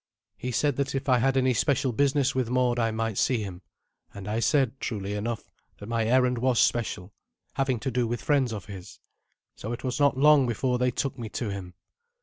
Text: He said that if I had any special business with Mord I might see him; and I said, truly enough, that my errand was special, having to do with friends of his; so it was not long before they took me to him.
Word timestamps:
He 0.35 0.51
said 0.51 0.77
that 0.77 0.95
if 0.95 1.07
I 1.07 1.19
had 1.19 1.37
any 1.37 1.53
special 1.53 1.91
business 1.91 2.33
with 2.33 2.49
Mord 2.49 2.79
I 2.79 2.89
might 2.89 3.19
see 3.19 3.43
him; 3.43 3.61
and 4.15 4.27
I 4.27 4.39
said, 4.39 4.79
truly 4.79 5.13
enough, 5.13 5.51
that 5.77 5.85
my 5.89 6.05
errand 6.07 6.39
was 6.39 6.59
special, 6.59 7.13
having 7.53 7.79
to 7.81 7.91
do 7.91 8.07
with 8.07 8.19
friends 8.19 8.51
of 8.51 8.65
his; 8.65 8.99
so 9.55 9.71
it 9.73 9.83
was 9.83 9.99
not 9.99 10.17
long 10.17 10.47
before 10.47 10.79
they 10.79 10.89
took 10.89 11.19
me 11.19 11.29
to 11.29 11.51
him. 11.51 11.75